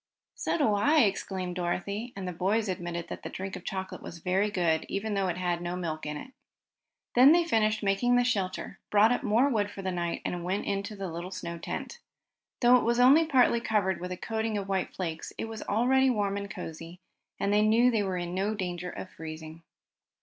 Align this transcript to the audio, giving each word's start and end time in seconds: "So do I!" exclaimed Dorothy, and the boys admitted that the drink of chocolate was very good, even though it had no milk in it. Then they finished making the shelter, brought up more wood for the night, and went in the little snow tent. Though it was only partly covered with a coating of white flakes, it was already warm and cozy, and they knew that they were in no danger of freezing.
"So 0.33 0.57
do 0.57 0.73
I!" 0.73 1.01
exclaimed 1.03 1.57
Dorothy, 1.57 2.11
and 2.15 2.27
the 2.27 2.31
boys 2.33 2.67
admitted 2.67 3.07
that 3.07 3.21
the 3.21 3.29
drink 3.29 3.55
of 3.55 3.63
chocolate 3.63 4.01
was 4.01 4.17
very 4.17 4.49
good, 4.49 4.83
even 4.89 5.13
though 5.13 5.27
it 5.27 5.37
had 5.37 5.61
no 5.61 5.75
milk 5.75 6.07
in 6.07 6.17
it. 6.17 6.31
Then 7.13 7.33
they 7.33 7.45
finished 7.45 7.83
making 7.83 8.15
the 8.15 8.23
shelter, 8.23 8.79
brought 8.89 9.11
up 9.11 9.21
more 9.21 9.47
wood 9.47 9.69
for 9.69 9.83
the 9.83 9.91
night, 9.91 10.23
and 10.25 10.43
went 10.43 10.65
in 10.65 10.81
the 10.97 11.07
little 11.07 11.29
snow 11.29 11.59
tent. 11.59 11.99
Though 12.61 12.77
it 12.77 12.83
was 12.83 12.99
only 12.99 13.27
partly 13.27 13.61
covered 13.61 14.01
with 14.01 14.11
a 14.11 14.17
coating 14.17 14.57
of 14.57 14.67
white 14.67 14.91
flakes, 14.91 15.33
it 15.37 15.45
was 15.45 15.61
already 15.61 16.09
warm 16.09 16.35
and 16.35 16.49
cozy, 16.49 16.99
and 17.39 17.53
they 17.53 17.61
knew 17.61 17.91
that 17.91 17.91
they 17.97 18.01
were 18.01 18.17
in 18.17 18.33
no 18.33 18.55
danger 18.55 18.89
of 18.89 19.11
freezing. 19.11 19.61